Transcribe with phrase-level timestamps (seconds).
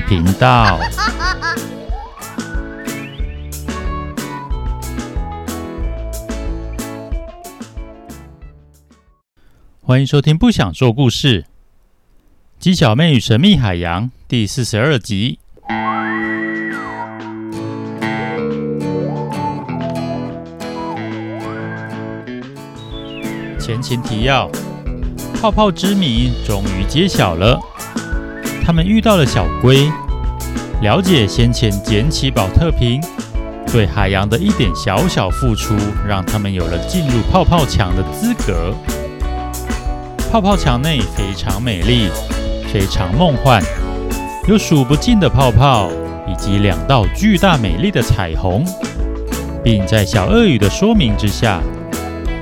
[0.00, 0.78] 频道。
[9.82, 11.42] 欢迎收听《不想说故事》，
[12.58, 15.38] 《鸡小妹与神秘海洋》第四十二集。
[23.60, 24.50] 前情提要：
[25.40, 27.60] 泡泡之谜终于揭晓了。
[28.66, 29.88] 他们遇到了小龟，
[30.82, 33.00] 了解先前捡起宝特瓶
[33.72, 38.74] 对海洋的一点小小付出，让他们有了进入泡泡墙的资格。
[40.32, 42.08] 泡泡墙内非常美丽，
[42.72, 43.62] 非常梦幻，
[44.48, 45.88] 有数不尽的泡泡
[46.26, 48.64] 以及两道巨大美丽的彩虹，
[49.62, 51.60] 并在小鳄鱼的说明之下，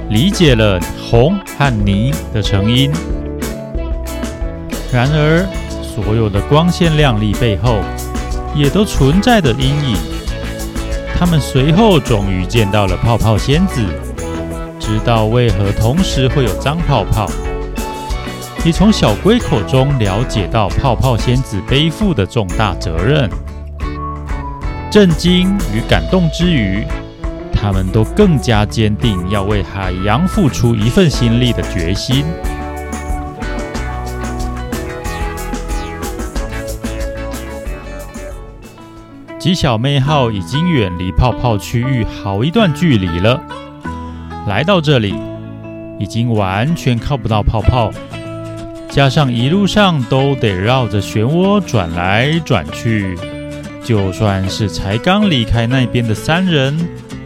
[0.08, 2.90] 理解了“红”和“泥”的成因。
[4.90, 5.46] 然而，
[5.94, 7.78] 所有的光鲜亮丽背后，
[8.52, 9.96] 也都存在着阴影。
[11.16, 13.80] 他们随后终于见到了泡泡仙子，
[14.80, 17.30] 知道为何同时会有脏泡泡，
[18.64, 23.30] 也从小龟口中了解到泡泡仙子背负的重大责任。
[24.90, 26.84] 震惊与感动之余，
[27.52, 32.24] 他们都更加坚定要为海洋付出一份心力的决心。
[39.44, 43.38] 吉小妹号已经远离泡泡区域好一段距离了，
[44.46, 45.14] 来到这里，
[45.98, 47.90] 已经完全靠不到泡泡，
[48.88, 53.18] 加上一路上都得绕着漩涡转来转去，
[53.84, 56.74] 就算是才刚离开那边的三人。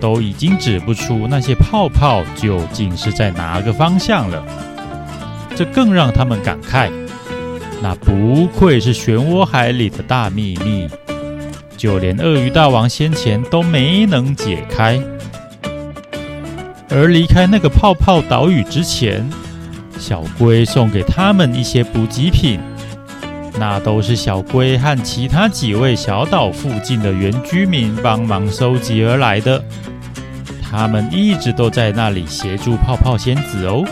[0.01, 4.45] 都已经指不出那些泡泡究竟是在哪个方向了，
[5.55, 6.91] 这更让他们感慨，
[7.81, 10.89] 那不愧是漩涡海里的大秘密，
[11.79, 15.01] 就连鳄鱼大王先前都没能解开。
[16.91, 19.25] 而离开那个泡泡岛屿之前，
[19.99, 22.61] 小龟送给他们一些补给品。
[23.59, 29.63] 那都是小龟和其他几位小岛附近的原居民帮忙收集而来的。
[30.63, 33.85] 他们一直都在那里协助泡泡仙子哦。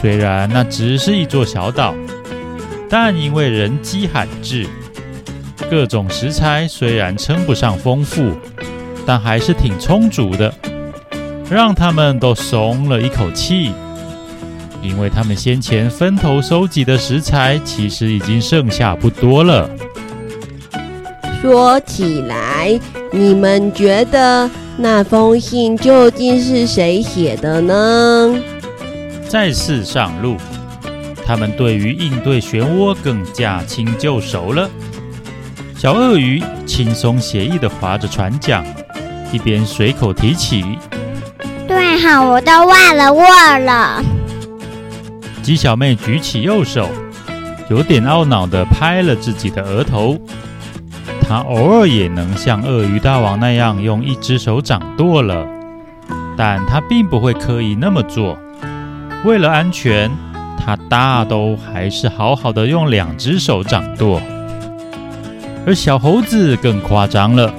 [0.00, 1.94] 虽然那只是一座小岛，
[2.88, 4.66] 但因为人迹罕至，
[5.70, 8.32] 各种食材虽然称不上丰富，
[9.04, 10.52] 但还是挺充足的，
[11.50, 13.72] 让他们都松了一口气。
[14.82, 19.68] 因为他们先前分头收集的食材，其实已经剩下不多了。
[21.42, 22.78] 说起来，
[23.10, 28.40] 你们觉得那封信究竟是谁写的呢？
[29.28, 30.36] 再次上路，
[31.24, 34.70] 他们对于应对漩涡更驾轻就熟了。
[35.76, 38.64] 小鳄鱼轻松写意的划着船桨，
[39.30, 40.64] 一边随口提起
[41.68, 44.02] ：“对哈，我都忘了握了。”
[45.44, 46.88] 鸡小妹举起右手，
[47.68, 50.18] 有点懊恼地拍了自己的额头。
[51.28, 55.46] 她偶尔也能像鳄鱼大王那样用一只手掌舵了，
[56.38, 58.38] 但她并不会刻意那么做。
[59.26, 60.10] 为了安全，
[60.58, 64.22] 她大都还是好好的用两只手掌舵。
[65.66, 67.52] 而小猴子更夸张了，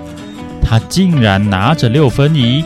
[0.63, 2.63] 他竟然拿着六分仪，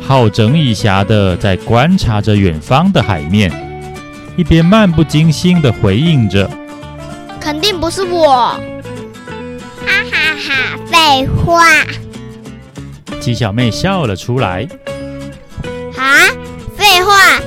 [0.00, 3.52] 好整以暇的在观察着远方的海面。
[4.34, 6.48] 一边漫不经心的回应着
[7.38, 8.28] ：“肯定不是我！”
[9.84, 11.64] 哈哈哈，废话！
[13.20, 14.66] 鸡小妹笑了出来。
[15.96, 16.30] 啊，
[16.76, 17.38] 废话？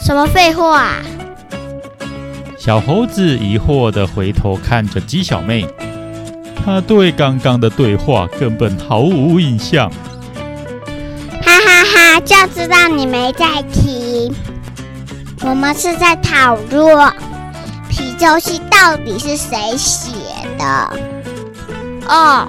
[0.00, 0.94] 什么废话？
[2.56, 5.66] 小猴子疑惑的回头看着鸡小妹，
[6.68, 9.90] 他对刚刚的对话根本毫无印象。
[11.40, 14.30] 哈哈哈，就知道你没在听。
[15.40, 17.10] 我们是在讨论
[17.88, 20.12] 皮周戏到底是谁写
[20.58, 20.90] 的？
[22.06, 22.46] 哦，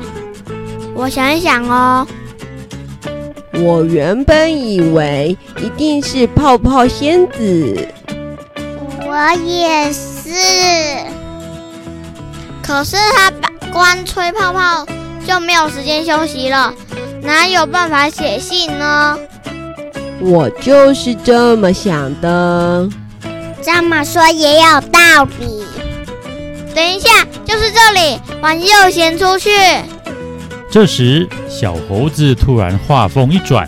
[0.93, 2.05] 我想一想哦。
[3.53, 7.87] 我原本以为一定是泡泡仙子。
[9.07, 10.29] 我也是。
[12.61, 13.31] 可是他
[13.71, 14.85] 光吹泡泡
[15.27, 16.73] 就没有时间休息了，
[17.21, 19.17] 哪有办法写信呢？
[20.19, 22.89] 我就是这么想的，
[23.61, 25.63] 这么说也有道理。
[26.75, 29.49] 等一下，就是这里，往右旋出去。
[30.71, 33.67] 这时，小猴子突然话锋一转，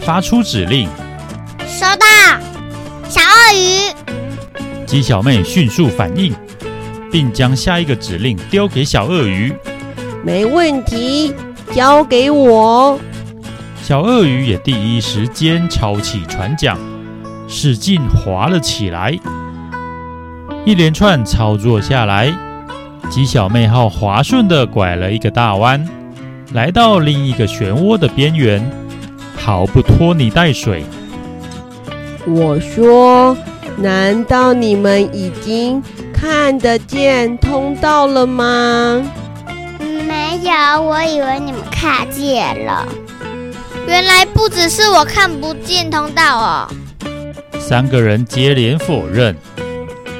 [0.00, 0.88] 发出指令
[1.68, 2.06] ：“收到，
[3.08, 3.92] 小鳄鱼。”
[4.86, 6.34] 鸡小妹迅速反应，
[7.10, 9.52] 并将下一个指令丢给小鳄鱼。
[10.24, 11.34] 没问题，
[11.72, 12.98] 交给我。
[13.82, 16.76] 小鳄鱼也第一时间抄起船桨，
[17.48, 19.18] 使劲划了起来。
[20.64, 22.32] 一连串操作下来，
[23.08, 25.84] 鸡小妹号滑顺的拐了一个大弯，
[26.52, 28.70] 来到另一个漩涡的边缘，
[29.36, 30.84] 毫不拖泥带水。
[32.26, 33.34] 我说，
[33.78, 35.82] 难道你们已经
[36.20, 39.02] 看得见通道了吗？
[40.06, 42.86] 没有，我以为你们看见了。
[43.86, 46.68] 原来不只是我看不见通道哦。
[47.58, 49.34] 三个人接连否认。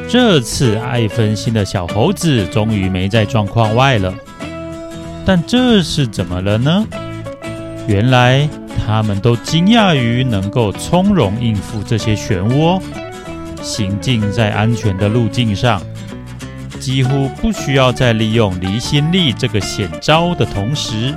[0.08, 4.14] 这次爱分心的小猴子终于没在状况外了。
[5.26, 6.86] 但这是怎么了呢？
[7.86, 8.48] 原来
[8.86, 12.80] 他们都惊讶于能够从容应付这些漩涡，
[13.60, 15.80] 行进在安全的路径上，
[16.80, 21.14] 几乎不需要再利用离心力这个险招的同时，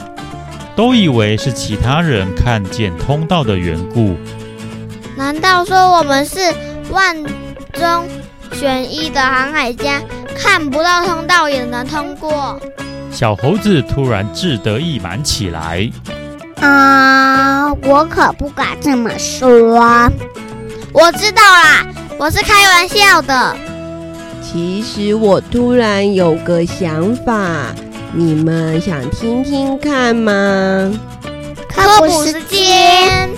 [0.75, 4.17] 都以为是其他人看见通道的缘故。
[5.15, 6.39] 难道说我们是
[6.89, 7.15] 万
[7.73, 8.07] 中
[8.51, 10.01] 选一的航海家，
[10.37, 12.59] 看不到通道也能通过？
[13.09, 15.89] 小猴子突然志得意满起来。
[16.59, 19.47] 啊、呃，我可不敢这么说。
[20.91, 21.85] 我知道啦，
[22.17, 23.55] 我是开玩笑的。
[24.43, 27.73] 其实我突然有个想法，
[28.11, 30.91] 你们想听听看吗？
[31.67, 33.29] 科普时间。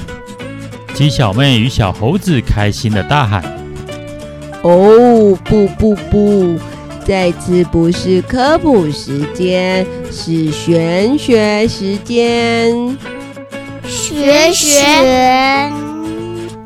[0.94, 3.44] 鸡小妹与小猴子开心的大喊
[4.64, 6.58] ：“哦，不不不！”
[7.06, 12.98] 这次不是科普时间，是玄学时间。
[13.88, 15.72] 玄学。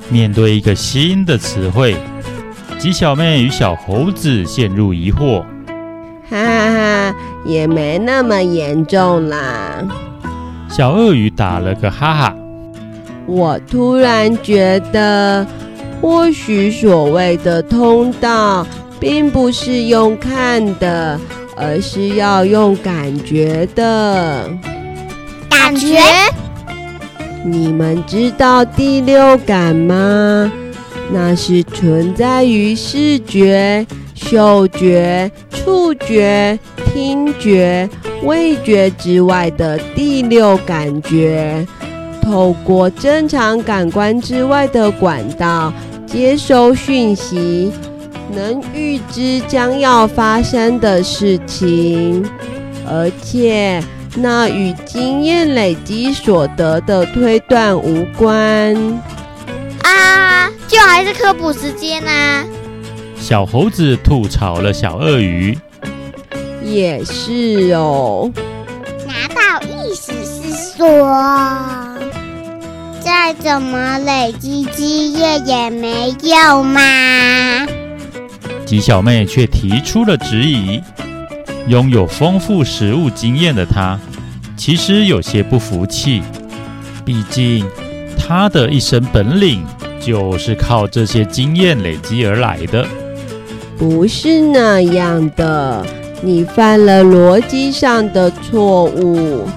[0.08, 1.96] 面对一个新的词汇，
[2.80, 5.44] 鸡小妹与小猴子陷入疑惑。
[6.30, 7.16] 哈哈哈，
[7.46, 9.86] 也没那么严重啦。
[10.70, 12.36] 小鳄鱼打了个哈哈。
[13.26, 15.46] 我突然觉得，
[16.02, 18.66] 或许所谓的通道。
[19.02, 21.18] 并不是用看的，
[21.56, 24.50] 而是要用感觉的。
[25.50, 26.02] 感觉？
[27.46, 30.52] 你们知道第六感吗？
[31.12, 36.58] 那是存在于视觉、嗅觉、触觉、
[36.94, 37.90] 听觉、
[38.24, 41.66] 味觉之外的第六感觉，
[42.22, 45.74] 透过正常感官之外的管道
[46.06, 47.72] 接收讯息。
[48.32, 52.24] 能预知将要发生的事情，
[52.88, 53.84] 而且
[54.18, 58.76] 那与经验累积所得的推断无关。
[59.84, 62.46] 啊，就还是科普时间啊！
[63.20, 65.58] 小猴子吐槽了小鳄鱼。
[66.64, 68.32] 也是哦。
[69.08, 71.14] 拿到意思是说，
[73.02, 77.68] 再怎么累积经验也没用吗？
[78.66, 80.82] 吉小妹却提出了质疑。
[81.68, 84.00] 拥有丰富食物经验的她，
[84.56, 86.22] 其实有些不服气。
[87.06, 87.66] 毕竟，
[88.30, 89.66] 她的一身本领
[90.00, 92.86] 就是靠这些经验累积而来的。
[93.76, 95.84] 不是那样的，
[96.22, 99.48] 你犯了逻辑上的错误。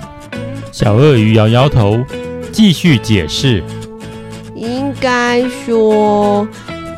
[0.70, 2.00] 小鳄鱼摇摇头，
[2.50, 3.62] 继续解释：
[4.54, 6.48] 应该说。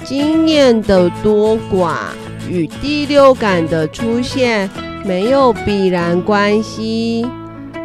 [0.04, 1.94] 经验的多寡
[2.46, 4.70] 与第六感的出现
[5.02, 7.26] 没有必然关系，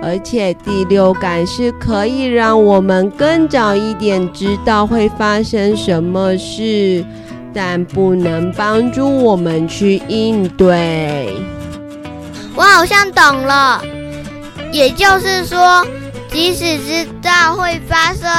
[0.01, 7.03] 而且第六感是可以让我们更早一点知道会发生什么事，
[7.53, 11.34] 但不能帮助我们去应对。
[12.56, 13.82] 我好像懂了，
[14.72, 15.86] 也就是说，
[16.32, 18.29] 即使知道会发生，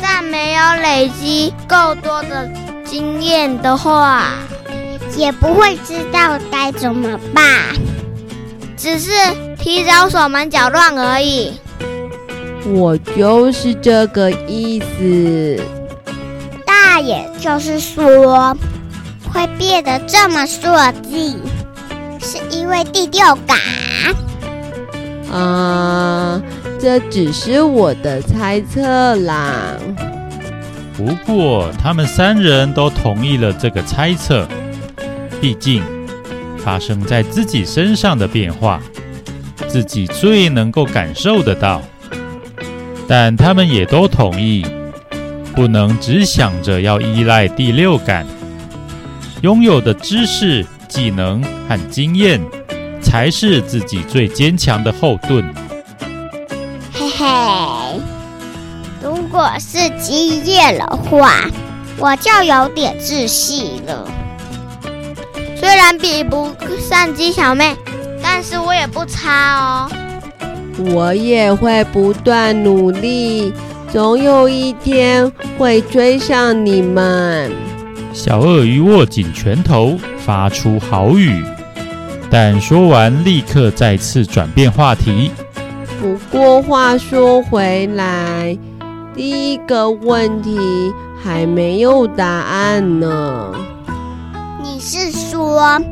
[0.00, 2.50] 但没有累积够多的。
[2.82, 4.32] 经验的话，
[5.16, 7.44] 也不会知道该怎么办，
[8.76, 9.12] 只是
[9.60, 11.52] 提早锁门搅乱而已。
[12.74, 15.62] 我就是这个意思。
[16.66, 18.56] 大爷就是说，
[19.32, 21.36] 会变得这么设计，
[22.20, 23.58] 是因为第六感？
[25.32, 26.42] 啊，
[26.78, 29.76] 这只是我的猜测啦。
[30.96, 34.46] 不过，他们三人都同意了这个猜测。
[35.40, 35.82] 毕竟，
[36.58, 38.82] 发生在自己身上的变化，
[39.70, 41.80] 自己最能够感受得到。
[43.06, 44.66] 但他们也都同意，
[45.54, 48.26] 不能只想着要依赖第六感。
[49.42, 52.40] 拥有的知识技能和经验，
[53.00, 55.44] 才是自己最坚强的后盾。
[56.92, 58.00] 嘿嘿，
[59.00, 61.46] 如果是经验的话，
[61.96, 64.06] 我就有点自信了。
[65.56, 67.76] 虽然比不上鸡小妹，
[68.32, 69.90] 但是我也不差哦。
[70.94, 73.52] 我也会不断努力，
[73.88, 77.50] 总有一天会追上你们。
[78.12, 81.42] 小鳄鱼握紧拳头，发出豪语，
[82.30, 85.32] 但说完立刻再次转变话题。
[86.00, 88.56] 不过话说回来，
[89.12, 90.56] 第一个问题
[91.20, 93.52] 还没有答案呢。
[94.62, 95.82] 你是说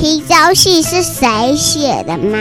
[0.00, 2.38] 皮胶戏是谁写的吗？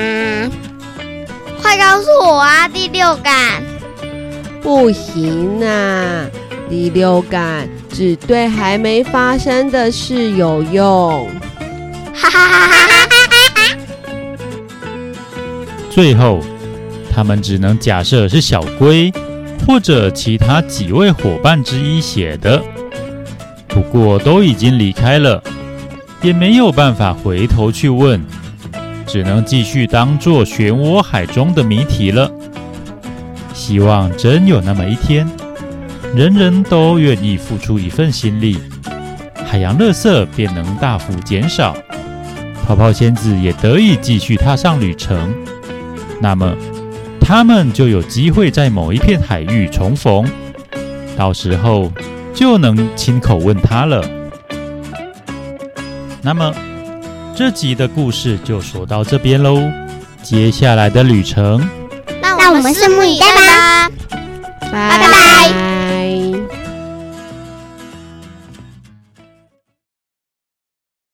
[1.60, 2.68] 快告诉我啊！
[2.68, 3.64] 第六感。
[4.62, 6.28] 不行啊，
[6.70, 11.28] 第六感只对还没发生的事有用。
[12.14, 13.78] 哈哈哈哈哈哈！
[15.90, 16.40] 最后，
[17.12, 19.12] 他们只能假设是小龟
[19.66, 22.62] 或者其他几位伙伴之一写的。
[23.68, 25.42] 不过都已经离开了，
[26.28, 28.22] 也没有办法回头去问。
[29.06, 32.30] 只能继续当做漩涡海中的谜题了。
[33.54, 35.26] 希望真有那么一天，
[36.14, 38.58] 人人都愿意付出一份心力，
[39.46, 41.74] 海洋垃圾便能大幅减少，
[42.66, 45.34] 泡泡仙子也得以继续踏上旅程。
[46.20, 46.54] 那么，
[47.22, 50.30] 他们就有机会在某一片海域重逢，
[51.16, 51.90] 到时候
[52.34, 54.17] 就能亲口问他了。
[56.28, 56.54] 那么。
[57.34, 59.62] 这集的故事就说到这边喽，
[60.22, 61.66] 接下来的旅程，
[62.22, 63.90] 那我们拭目以待吧，
[64.60, 65.77] 拜拜。